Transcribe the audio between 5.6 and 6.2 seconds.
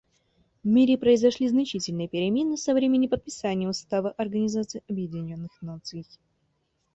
Наций.